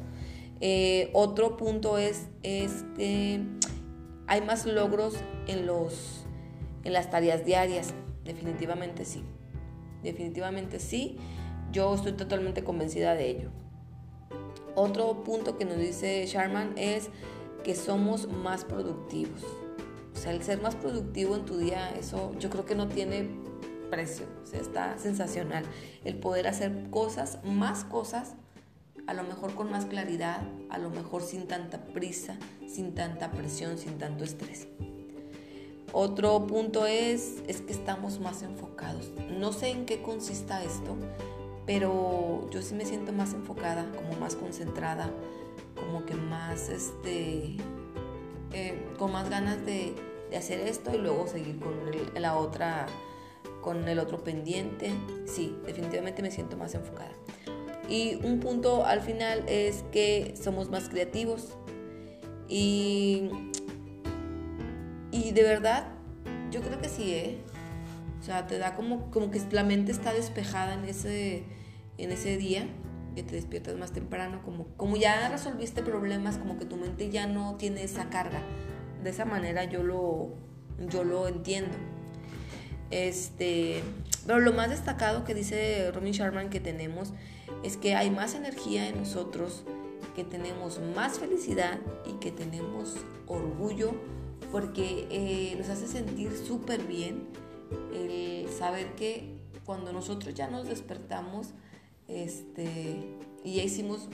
Eh, 0.62 1.10
otro 1.14 1.58
punto 1.58 1.98
es, 1.98 2.28
es 2.42 2.86
que 2.96 3.42
hay 4.28 4.42
más 4.42 4.66
logros 4.66 5.16
en, 5.48 5.66
los, 5.66 6.26
en 6.84 6.94
las 6.94 7.10
tareas 7.10 7.46
diarias, 7.46 7.94
definitivamente 8.24 9.06
sí, 9.06 9.24
definitivamente 10.02 10.80
sí, 10.80 11.18
yo 11.72 11.94
estoy 11.94 12.14
totalmente 12.14 12.64
convencida 12.64 13.14
de 13.16 13.30
ello. 13.30 13.50
Otro 14.76 15.24
punto 15.24 15.58
que 15.58 15.66
nos 15.66 15.78
dice 15.78 16.26
Sharman 16.26 16.74
es 16.78 17.10
que 17.64 17.76
somos 17.76 18.28
más 18.28 18.64
productivos. 18.66 19.44
O 20.14 20.18
sea, 20.18 20.32
el 20.32 20.44
ser 20.44 20.62
más 20.62 20.76
productivo 20.76 21.36
en 21.36 21.46
tu 21.46 21.58
día, 21.58 21.90
eso 21.92 22.32
yo 22.40 22.50
creo 22.50 22.66
que 22.66 22.76
no 22.76 22.88
tiene 22.88 23.30
precio. 23.94 24.26
Está 24.52 24.98
sensacional. 24.98 25.66
El 26.04 26.16
poder 26.16 26.48
hacer 26.48 26.90
cosas, 26.90 27.38
más 27.44 27.84
cosas, 27.84 28.34
a 29.06 29.14
lo 29.14 29.24
mejor 29.24 29.54
con 29.54 29.70
más 29.70 29.86
claridad, 29.86 30.42
a 30.70 30.80
lo 30.80 30.90
mejor 30.90 31.22
sin 31.22 31.48
tanta 31.48 31.86
prisa, 31.86 32.38
sin 32.68 32.96
tanta 32.96 33.32
presión, 33.32 33.78
sin 33.78 34.00
tanto 34.00 34.24
estrés. 34.24 34.68
Otro 35.92 36.48
punto 36.48 36.88
es, 36.88 37.44
es 37.48 37.62
que 37.62 37.72
estamos 37.72 38.20
más 38.20 38.42
enfocados. 38.42 39.12
No 39.38 39.54
sé 39.54 39.70
en 39.70 39.86
qué 39.86 40.02
consista 40.02 40.64
esto, 40.64 40.98
pero 41.68 42.50
yo 42.50 42.64
sí 42.64 42.74
me 42.74 42.86
siento 42.86 43.14
más 43.14 43.34
enfocada, 43.34 43.86
como 43.96 44.20
más 44.20 44.36
concentrada, 44.36 45.12
como 45.76 46.04
que 46.04 46.16
más, 46.16 46.70
este, 46.70 47.58
eh, 48.54 48.88
con 48.98 49.12
más 49.12 49.30
ganas 49.30 49.64
de, 49.66 49.94
hacer 50.36 50.62
esto 50.62 50.90
y 50.92 50.98
luego 50.98 51.28
seguir 51.28 51.60
con 51.60 51.76
la 52.20 52.36
otra, 52.38 52.88
con 53.64 53.88
el 53.88 53.98
otro 53.98 54.24
pendiente. 54.24 54.92
Sí, 55.26 55.58
definitivamente 55.66 56.22
me 56.22 56.30
siento 56.30 56.58
más 56.58 56.76
enfocada. 56.76 57.12
Y 57.90 58.16
un 58.24 58.40
punto 58.40 58.86
al 58.86 59.02
final 59.02 59.44
es 59.48 59.84
que 59.92 60.36
somos 60.42 60.70
más 60.70 60.90
creativos 60.90 61.58
y, 62.48 63.32
de 65.12 65.44
verdad, 65.44 65.88
yo 66.52 66.62
creo 66.62 66.80
que 66.80 66.90
sí, 66.90 67.14
¿eh? 67.14 67.38
O 68.20 68.24
sea, 68.24 68.48
te 68.48 68.58
da 68.58 68.76
como, 68.76 69.10
como 69.10 69.32
que 69.32 69.42
la 69.52 69.64
mente 69.64 69.92
está 69.92 70.14
despejada 70.14 70.76
en 70.76 70.86
ese, 70.86 71.44
en 71.98 72.12
ese 72.12 72.38
día, 72.38 72.68
que 73.16 73.24
te 73.24 73.36
despiertas 73.36 73.76
más 73.76 73.92
temprano, 73.92 74.42
como, 74.44 74.68
como 74.78 74.96
ya 74.96 75.30
resolviste 75.30 75.82
problemas, 75.82 76.38
como 76.38 76.58
que 76.58 76.66
tu 76.66 76.78
mente 76.78 77.10
ya 77.10 77.28
no 77.28 77.56
tiene 77.56 77.84
esa 77.84 78.10
carga. 78.10 78.42
De 79.04 79.10
esa 79.10 79.26
manera 79.26 79.66
yo 79.66 79.84
lo, 79.84 80.36
yo 80.90 81.04
lo 81.04 81.28
entiendo. 81.28 81.76
Este, 82.92 83.82
pero 84.26 84.40
lo 84.40 84.54
más 84.54 84.70
destacado 84.70 85.24
que 85.24 85.34
dice 85.34 85.92
Robin 85.92 86.14
Sharman 86.14 86.50
que 86.50 86.60
tenemos 86.60 87.14
es 87.64 87.78
que 87.78 87.96
hay 87.96 88.10
más 88.10 88.36
energía 88.36 88.88
en 88.88 89.00
nosotros, 89.00 89.64
que 90.16 90.24
tenemos 90.24 90.80
más 90.96 91.20
felicidad 91.20 91.80
y 92.06 92.14
que 92.20 92.32
tenemos 92.32 92.96
orgullo 93.28 93.94
porque 94.52 95.08
eh, 95.10 95.56
nos 95.58 95.70
hace 95.70 95.88
sentir 95.88 96.32
súper 96.38 96.84
bien 96.84 97.28
el 97.94 98.48
saber 98.50 98.94
que 98.96 99.34
cuando 99.66 99.92
nosotros 99.94 100.34
ya 100.36 100.48
nos 100.48 100.68
despertamos 100.68 101.50
este, 102.08 103.16
y 103.44 103.56
ya 103.56 103.64
hicimos 103.64 104.10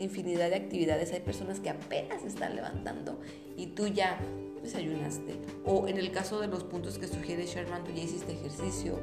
infinidad 0.00 0.50
de 0.50 0.56
actividades, 0.56 1.12
hay 1.12 1.20
personas 1.20 1.60
que 1.60 1.70
apenas 1.70 2.24
están 2.24 2.56
levantando 2.56 3.20
y 3.56 3.68
tú 3.68 3.86
ya 3.86 4.18
desayunaste. 4.62 5.36
O 5.64 5.88
en 5.88 5.98
el 5.98 6.10
caso 6.10 6.40
de 6.40 6.48
los 6.48 6.64
puntos 6.64 6.98
que 6.98 7.06
sugiere 7.06 7.46
Sherman, 7.46 7.84
tú 7.84 7.92
ya 7.92 8.02
hiciste 8.02 8.32
ejercicio, 8.32 8.98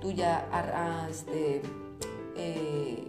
tú 0.00 0.12
ya, 0.12 0.48
este, 1.10 1.62
eh, 2.36 3.04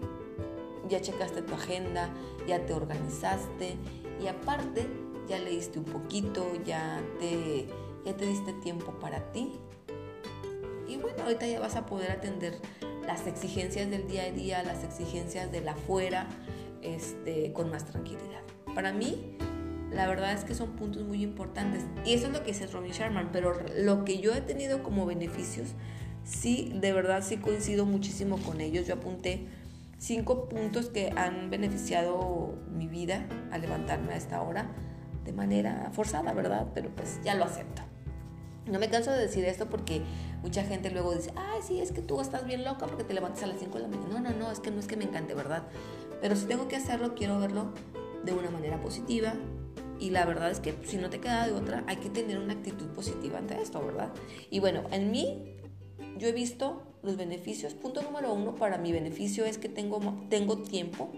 ya 0.90 1.02
checaste 1.02 1.42
tu 1.42 1.54
agenda, 1.54 2.10
ya 2.48 2.66
te 2.66 2.74
organizaste 2.74 3.76
y 4.22 4.28
aparte 4.28 4.88
ya 5.28 5.40
leíste 5.40 5.80
un 5.80 5.86
poquito, 5.86 6.46
ya 6.66 7.02
te, 7.20 7.68
ya 8.06 8.16
te 8.16 8.26
diste 8.26 8.54
tiempo 8.54 8.92
para 9.00 9.32
ti. 9.32 9.52
Y 10.88 10.98
bueno, 10.98 11.24
ahorita 11.24 11.48
ya 11.48 11.60
vas 11.60 11.76
a 11.76 11.86
poder 11.86 12.12
atender 12.12 12.60
las 13.06 13.26
exigencias 13.26 13.90
del 13.90 14.08
día 14.08 14.24
a 14.24 14.32
día, 14.32 14.64
las 14.64 14.84
exigencias 14.84 15.52
del 15.52 15.68
afuera, 15.68 16.28
este, 16.82 17.54
con 17.54 17.70
más 17.70 17.86
tranquilidad. 17.86 18.42
Para 18.74 18.94
mí, 18.94 19.38
la 19.92 20.08
verdad 20.08 20.34
es 20.34 20.44
que 20.44 20.56
son 20.56 20.72
puntos 20.72 21.04
muy 21.04 21.22
importantes. 21.24 21.84
Y 22.06 22.14
eso 22.14 22.28
es 22.28 22.34
lo 22.34 22.40
que 22.44 22.52
dice 22.52 22.68
Robin 22.68 22.92
Sharman, 22.92 23.30
pero 23.32 23.54
lo 23.78 24.06
que 24.06 24.20
yo 24.20 24.34
he 24.34 24.42
tenido 24.42 24.84
como 24.84 25.06
beneficios, 25.06 25.70
sí, 26.24 26.72
de 26.76 26.94
verdad 26.94 27.24
sí 27.24 27.38
coincido 27.38 27.86
muchísimo 27.86 28.38
con 28.38 28.62
ellos. 28.62 28.88
Yo 28.88 28.96
apunté 28.96 29.48
cinco 29.98 30.48
puntos 30.48 30.90
que 30.90 31.12
han 31.16 31.50
beneficiado 31.50 32.58
mi 32.72 32.88
vida 32.88 33.28
al 33.52 33.62
levantarme 33.62 34.14
a 34.14 34.18
esta 34.18 34.42
hora 34.42 34.72
de 35.26 35.34
manera 35.34 35.90
forzada, 35.94 36.34
¿verdad? 36.34 36.68
Pero 36.74 36.90
pues 36.96 37.20
ya 37.24 37.36
lo 37.36 37.44
acepto. 37.44 37.84
No 38.68 38.80
me 38.80 38.90
canso 38.90 39.12
de 39.12 39.18
decir 39.18 39.44
esto 39.46 39.70
porque 39.70 40.02
mucha 40.42 40.64
gente 40.64 40.92
luego 40.92 41.14
dice, 41.14 41.34
ay, 41.36 41.60
sí, 41.62 41.82
es 41.82 41.92
que 41.92 42.02
tú 42.02 42.22
estás 42.22 42.46
bien 42.46 42.64
loca 42.64 42.86
porque 42.86 43.04
te 43.04 43.14
levantas 43.14 43.44
a 43.44 43.48
las 43.48 43.60
5 43.60 43.76
de 43.78 43.82
la 43.82 43.88
mañana. 43.88 44.20
No, 44.20 44.20
no, 44.20 44.36
no, 44.38 44.52
es 44.52 44.60
que 44.60 44.72
no 44.72 44.80
es 44.80 44.88
que 44.88 44.98
me 44.98 45.04
encante, 45.04 45.34
¿verdad? 45.34 45.64
Pero 46.22 46.36
si 46.36 46.46
tengo 46.46 46.68
que 46.68 46.76
hacerlo, 46.76 47.16
quiero 47.16 47.40
verlo 47.40 47.74
de 48.24 48.34
una 48.34 48.50
manera 48.50 48.80
positiva. 48.80 49.34
Y 50.00 50.10
la 50.10 50.26
verdad 50.26 50.50
es 50.50 50.60
que 50.60 50.76
si 50.86 50.98
no 50.98 51.10
te 51.10 51.20
queda 51.20 51.46
de 51.46 51.54
otra, 51.54 51.84
hay 51.88 51.98
que 51.98 52.10
tener 52.10 52.40
una 52.40 52.54
actitud 52.54 52.88
positiva 52.88 53.38
ante 53.38 53.62
esto, 53.62 53.84
¿verdad? 53.86 54.12
Y 54.50 54.60
bueno, 54.60 54.84
en 54.92 55.12
mí 55.12 55.58
yo 56.18 56.28
he 56.28 56.32
visto 56.32 56.84
los 57.04 57.18
beneficios. 57.18 57.74
Punto 57.74 58.02
número 58.02 58.34
uno 58.34 58.56
para 58.56 58.78
mi 58.78 58.92
beneficio 58.92 59.46
es 59.46 59.58
que 59.58 59.70
tengo, 59.70 60.00
tengo 60.30 60.58
tiempo. 60.60 61.12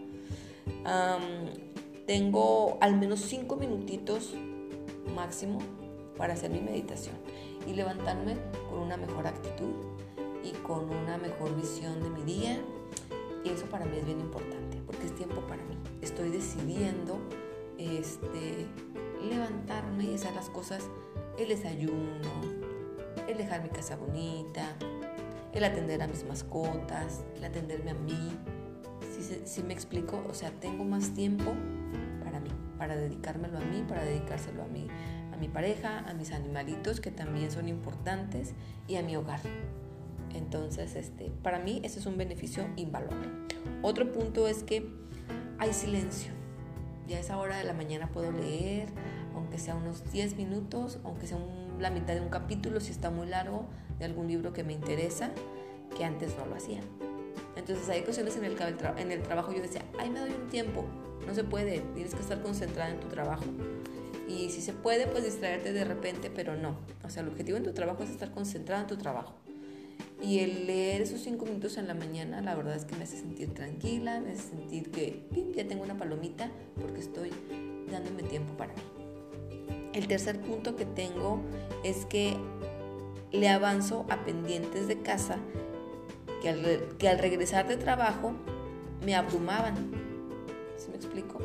tengo 2.06 2.78
al 2.82 2.98
menos 2.98 3.22
5 3.22 3.56
minutitos 3.56 4.34
máximo 5.16 5.60
para 6.18 6.34
hacer 6.34 6.52
mi 6.52 6.60
meditación 6.60 7.16
y 7.68 7.74
levantarme 7.74 8.36
con 8.70 8.80
una 8.80 8.98
mejor 8.98 9.28
actitud 9.28 9.74
y 10.44 10.52
con 10.64 10.90
una 10.90 11.18
mejor 11.18 11.56
visión 11.56 12.04
de 12.04 12.10
mi 12.10 12.24
día. 12.24 12.60
Y 13.46 13.50
eso 13.50 13.66
para 13.66 13.86
mí 13.86 13.98
es 13.98 14.06
bien 14.06 14.20
importante 14.20 14.63
porque 15.04 15.08
es 15.08 15.16
tiempo 15.16 15.42
para 15.48 15.64
mí. 15.64 15.78
Estoy 16.02 16.30
decidiendo 16.30 17.20
este, 17.78 18.68
levantarme 19.28 20.06
y 20.06 20.16
hacer 20.16 20.34
las 20.34 20.50
cosas, 20.50 20.84
el 21.38 21.50
desayuno, 21.50 22.30
el 23.28 23.38
dejar 23.38 23.64
mi 23.64 23.70
casa 23.70 23.96
bonita, 23.96 24.76
el 25.54 25.64
atender 25.64 26.02
a 26.02 26.08
mis 26.08 26.26
mascotas, 26.26 27.24
el 27.36 27.44
atenderme 27.44 27.92
a 27.92 27.96
mí. 27.96 28.38
Si, 29.16 29.42
si 29.46 29.64
me 29.64 29.74
explico, 29.74 30.24
o 30.30 30.34
sea, 30.34 30.52
tengo 30.52 30.84
más 30.84 31.14
tiempo 31.14 31.54
para 32.24 32.40
mí, 32.40 32.50
para 32.78 32.96
dedicármelo 32.96 33.58
a 33.58 33.62
mí, 33.62 33.84
para 33.88 34.04
dedicárselo 34.04 34.64
a 34.64 34.68
mí, 34.68 34.88
a 35.34 35.38
mi 35.38 35.48
pareja, 35.48 36.00
a 36.00 36.14
mis 36.14 36.32
animalitos 36.32 37.00
que 37.00 37.12
también 37.12 37.52
son 37.52 37.68
importantes 37.68 38.54
y 38.88 38.96
a 38.96 39.04
mi 39.04 39.16
hogar. 39.16 39.42
Entonces, 40.34 40.96
este, 40.96 41.32
para 41.44 41.60
mí 41.60 41.82
ese 41.84 42.00
es 42.00 42.06
un 42.06 42.18
beneficio 42.18 42.68
invaluable. 42.76 43.28
Otro 43.84 44.10
punto 44.14 44.48
es 44.48 44.64
que 44.64 44.90
hay 45.60 45.74
silencio. 45.74 46.32
Ya 47.06 47.18
a 47.18 47.20
esa 47.20 47.38
hora 47.38 47.58
de 47.58 47.66
la 47.66 47.74
mañana 47.74 48.10
puedo 48.10 48.32
leer, 48.32 48.88
aunque 49.36 49.60
sea 49.60 49.76
unos 49.76 50.10
10 50.10 50.38
minutos, 50.38 51.00
aunque 51.04 51.28
sea 51.28 51.38
la 51.80 51.90
mitad 51.90 52.14
de 52.14 52.22
un 52.22 52.30
capítulo, 52.30 52.80
si 52.80 52.92
está 52.92 53.10
muy 53.10 53.28
largo, 53.28 53.66
de 54.00 54.06
algún 54.06 54.30
libro 54.30 54.54
que 54.54 54.64
me 54.64 54.72
interesa, 54.72 55.32
que 55.98 56.06
antes 56.06 56.38
no 56.38 56.46
lo 56.46 56.56
hacía. 56.56 56.80
Entonces 57.58 57.90
hay 57.90 58.00
ocasiones 58.00 58.38
en 58.38 58.46
el, 58.46 58.56
en 58.98 59.12
el 59.12 59.22
trabajo 59.22 59.52
yo 59.52 59.62
decía, 59.62 59.84
ay, 60.00 60.10
me 60.10 60.22
doy 60.22 60.32
un 60.32 60.48
tiempo. 60.48 60.86
No 61.28 61.36
se 61.36 61.44
puede, 61.44 61.82
tienes 61.94 62.16
que 62.16 62.22
estar 62.22 62.42
concentrada 62.42 62.90
en 62.90 63.02
tu 63.02 63.10
trabajo. 63.10 63.44
Y 64.30 64.50
si 64.50 64.62
se 64.62 64.72
puede, 64.72 65.08
pues 65.08 65.26
distraerte 65.26 65.74
de 65.74 65.84
repente, 65.84 66.32
pero 66.34 66.56
no. 66.56 66.78
O 67.04 67.10
sea, 67.10 67.22
el 67.22 67.28
objetivo 67.28 67.58
en 67.58 67.64
tu 67.64 67.74
trabajo 67.74 68.04
es 68.04 68.12
estar 68.12 68.32
concentrado 68.32 68.82
en 68.82 68.88
tu 68.88 68.96
trabajo. 68.96 69.43
Y 70.24 70.40
el 70.40 70.68
leer 70.68 71.02
esos 71.02 71.20
cinco 71.20 71.46
minutos 71.46 71.78
en 71.78 71.88
la 71.88 71.94
mañana, 71.94 72.42
la 72.42 72.56
verdad 72.56 72.76
es 72.76 72.86
que 72.86 72.96
me 72.96 73.04
hace 73.04 73.18
sentir 73.18 73.54
tranquila, 73.54 74.22
me 74.22 74.32
hace 74.32 74.50
sentir 74.52 74.90
que 74.90 75.22
ya 75.54 75.68
tengo 75.68 75.84
una 75.84 75.98
palomita 75.98 76.50
porque 76.80 77.02
estoy 77.02 77.30
dándome 77.92 78.24
tiempo 78.24 78.56
para 78.56 78.74
mí. 78.74 78.82
El 79.94 80.08
tercer 80.08 80.40
punto 80.40 80.78
que 80.78 80.86
tengo 80.86 81.42
es 81.84 82.06
que 82.06 82.38
le 83.34 83.50
avanzo 83.50 84.06
a 84.10 84.24
pendientes 84.24 84.88
de 84.88 85.02
casa 85.02 85.38
que 86.42 86.50
al, 86.50 86.96
que 86.98 87.10
al 87.10 87.20
regresar 87.20 87.68
de 87.68 87.76
trabajo 87.76 88.34
me 89.06 89.16
abrumaban. 89.16 89.92
¿Sí 90.78 90.90
me 90.90 90.96
explico? 90.96 91.40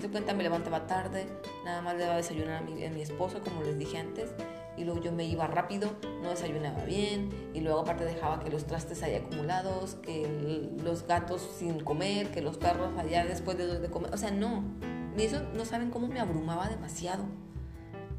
de 0.00 0.08
cuenta 0.08 0.32
me 0.34 0.42
levantaba 0.42 0.86
tarde, 0.86 1.26
nada 1.64 1.82
más 1.82 1.96
le 1.96 2.04
daba 2.04 2.16
desayunar 2.16 2.58
a 2.58 2.60
mi, 2.60 2.84
a 2.84 2.90
mi 2.90 3.02
esposo, 3.02 3.40
como 3.40 3.62
les 3.62 3.78
dije 3.78 3.98
antes, 3.98 4.30
y 4.78 4.84
luego 4.84 5.00
yo 5.00 5.12
me 5.12 5.24
iba 5.24 5.46
rápido, 5.46 5.90
no 6.22 6.30
desayunaba 6.30 6.84
bien 6.84 7.30
y 7.52 7.60
luego 7.60 7.80
aparte 7.80 8.04
dejaba 8.04 8.38
que 8.40 8.50
los 8.50 8.66
trastes 8.66 9.02
ahí 9.02 9.14
acumulados, 9.14 9.96
que 9.96 10.70
los 10.82 11.06
gatos 11.06 11.48
sin 11.58 11.80
comer, 11.80 12.30
que 12.30 12.40
los 12.40 12.58
perros 12.58 12.96
allá 12.96 13.24
después 13.24 13.58
de, 13.58 13.90
comer, 13.90 14.14
o 14.14 14.16
sea, 14.16 14.30
no, 14.30 14.62
ni 15.16 15.24
eso 15.24 15.42
no 15.54 15.64
saben 15.64 15.90
cómo 15.90 16.06
me 16.06 16.20
abrumaba 16.20 16.68
demasiado. 16.68 17.24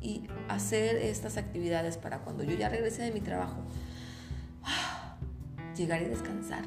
Y 0.02 0.28
hacer 0.48 0.96
estas 0.96 1.36
actividades 1.36 1.98
para 1.98 2.20
cuando 2.20 2.44
yo 2.44 2.56
ya 2.56 2.70
regrese 2.70 3.02
de 3.02 3.12
mi 3.12 3.20
trabajo, 3.20 3.58
llegar 5.76 6.02
y 6.02 6.06
descansar. 6.06 6.64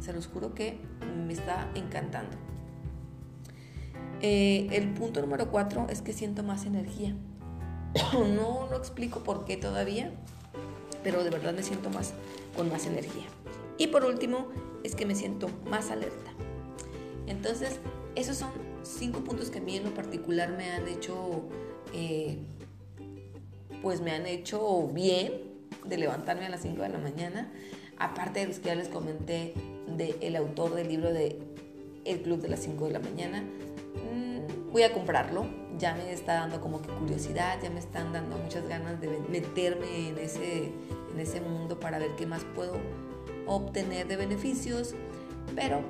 Se 0.00 0.12
los 0.12 0.26
juro 0.26 0.54
que 0.54 0.78
me 1.26 1.32
está 1.32 1.70
encantando. 1.74 2.36
Eh, 4.20 4.68
el 4.72 4.92
punto 4.94 5.20
número 5.20 5.50
cuatro 5.50 5.86
es 5.88 6.02
que 6.02 6.12
siento 6.12 6.42
más 6.42 6.66
energía. 6.66 7.14
no 8.12 8.68
lo 8.70 8.76
explico 8.76 9.20
por 9.20 9.44
qué 9.44 9.56
todavía, 9.56 10.12
pero 11.02 11.24
de 11.24 11.30
verdad 11.30 11.54
me 11.54 11.62
siento 11.62 11.90
más 11.90 12.12
con 12.56 12.70
más 12.70 12.86
energía. 12.86 13.24
Y 13.78 13.86
por 13.88 14.04
último, 14.04 14.48
es 14.82 14.94
que 14.94 15.06
me 15.06 15.14
siento 15.14 15.48
más 15.70 15.90
alerta. 15.90 16.32
Entonces, 17.26 17.78
esos 18.14 18.36
son 18.36 18.50
cinco 18.82 19.20
puntos 19.20 19.50
que 19.50 19.58
a 19.58 19.60
mí 19.60 19.76
en 19.76 19.84
lo 19.84 19.94
particular 19.94 20.50
me 20.56 20.70
han 20.70 20.88
hecho, 20.88 21.42
eh, 21.94 22.38
pues 23.82 24.00
me 24.00 24.10
han 24.10 24.26
hecho 24.26 24.88
bien 24.88 25.48
de 25.84 25.98
levantarme 25.98 26.46
a 26.46 26.48
las 26.48 26.62
5 26.62 26.82
de 26.82 26.88
la 26.88 26.98
mañana. 26.98 27.52
Aparte 27.98 28.40
de 28.40 28.46
los 28.46 28.58
que 28.58 28.66
ya 28.66 28.74
les 28.74 28.88
comenté 28.88 29.54
del 29.96 30.36
autor 30.36 30.74
del 30.74 30.88
libro 30.88 31.12
de 31.12 31.38
El 32.04 32.22
Club 32.22 32.40
de 32.40 32.48
las 32.48 32.60
5 32.60 32.86
de 32.86 32.92
la 32.92 33.00
mañana, 33.00 33.42
mm, 33.42 34.72
voy 34.72 34.82
a 34.82 34.92
comprarlo. 34.92 35.46
Ya 35.78 35.94
me 35.94 36.12
está 36.12 36.34
dando 36.34 36.60
como 36.60 36.82
que 36.82 36.88
curiosidad, 36.88 37.58
ya 37.62 37.70
me 37.70 37.78
están 37.78 38.12
dando 38.12 38.36
muchas 38.36 38.66
ganas 38.68 39.00
de 39.00 39.08
meterme 39.28 40.08
en 40.08 40.18
ese, 40.18 40.72
en 41.12 41.20
ese 41.20 41.40
mundo 41.40 41.78
para 41.78 41.98
ver 41.98 42.10
qué 42.16 42.26
más 42.26 42.44
puedo 42.54 42.78
obtener 43.46 44.08
de 44.08 44.16
beneficios. 44.16 44.94
Pero 45.54 45.82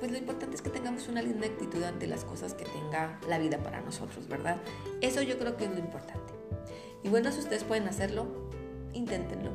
pues 0.00 0.10
lo 0.10 0.18
importante 0.18 0.56
es 0.56 0.62
que 0.62 0.70
tengamos 0.70 1.06
una 1.06 1.22
linda 1.22 1.46
actitud 1.46 1.82
ante 1.84 2.08
las 2.08 2.24
cosas 2.24 2.54
que 2.54 2.64
tenga 2.64 3.20
la 3.28 3.38
vida 3.38 3.58
para 3.58 3.80
nosotros, 3.82 4.26
¿verdad? 4.26 4.56
Eso 5.00 5.22
yo 5.22 5.38
creo 5.38 5.56
que 5.56 5.66
es 5.66 5.70
lo 5.70 5.78
importante. 5.78 6.32
Y 7.04 7.08
bueno, 7.08 7.30
si 7.30 7.38
ustedes 7.38 7.64
pueden 7.64 7.86
hacerlo, 7.86 8.26
inténtenlo. 8.94 9.50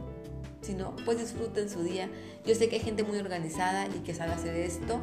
Si 0.62 0.74
no, 0.74 0.96
pues 1.06 1.20
disfruten 1.20 1.70
su 1.70 1.84
día. 1.84 2.10
Yo 2.46 2.56
sé 2.56 2.70
que 2.70 2.78
hay 2.78 2.82
gente 2.82 3.04
muy 3.04 3.18
organizada 3.18 3.88
y 3.88 4.00
que 4.06 4.14
sabe 4.14 4.32
hacer 4.32 4.56
esto, 4.56 5.00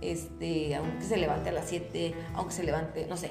este, 0.00 0.74
aunque 0.74 1.04
se 1.04 1.16
levante 1.16 1.50
a 1.50 1.52
las 1.52 1.68
7, 1.68 2.14
aunque 2.34 2.52
se 2.52 2.64
levante, 2.64 3.06
no 3.06 3.16
sé. 3.16 3.30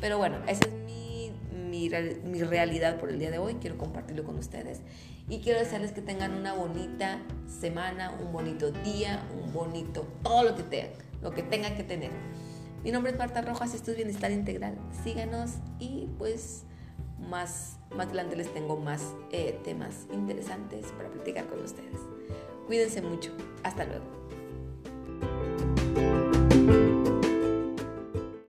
Pero 0.00 0.18
bueno, 0.18 0.38
esa 0.46 0.66
es 0.66 0.72
mi, 0.72 1.32
mi, 1.52 2.42
realidad 2.42 2.98
por 2.98 3.10
el 3.10 3.18
día 3.18 3.30
de 3.30 3.38
hoy. 3.38 3.54
Quiero 3.54 3.78
compartirlo 3.78 4.24
con 4.24 4.38
ustedes 4.38 4.80
y 5.28 5.40
quiero 5.40 5.58
desearles 5.58 5.92
que 5.92 6.00
tengan 6.00 6.34
una 6.34 6.54
bonita 6.54 7.20
semana, 7.46 8.10
un 8.10 8.32
bonito 8.32 8.70
día, 8.70 9.22
un 9.42 9.52
bonito, 9.52 10.06
todo 10.22 10.44
lo 10.44 10.54
que 10.54 10.62
tengan, 10.62 10.90
lo 11.22 11.30
que 11.32 11.42
tengan 11.42 11.76
que 11.76 11.84
tener. 11.84 12.10
Mi 12.84 12.92
nombre 12.92 13.12
es 13.12 13.18
Marta 13.18 13.42
Rojas, 13.42 13.74
esto 13.74 13.90
es 13.90 13.96
Bienestar 13.96 14.30
Integral. 14.30 14.78
Síganos 15.02 15.54
y 15.78 16.08
pues 16.18 16.62
más, 17.18 17.78
más 17.90 18.06
adelante 18.06 18.36
les 18.36 18.52
tengo 18.54 18.76
más 18.76 19.02
eh, 19.32 19.58
temas 19.64 20.06
interesantes 20.12 20.86
para 20.96 21.10
platicar 21.10 21.46
con 21.46 21.60
ustedes. 21.60 22.00
Cuídense 22.66 23.02
mucho. 23.02 23.32
Hasta 23.64 23.84
luego. 23.84 24.17